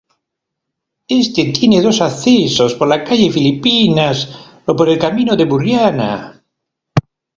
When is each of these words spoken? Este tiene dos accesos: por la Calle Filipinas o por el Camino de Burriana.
Este 1.09 1.45
tiene 1.51 1.79
dos 1.79 2.01
accesos: 2.01 2.73
por 2.73 2.87
la 2.87 3.03
Calle 3.03 3.29
Filipinas 3.31 4.27
o 4.65 4.75
por 4.75 4.89
el 4.89 4.97
Camino 4.97 5.35
de 5.35 5.45
Burriana. 5.45 6.43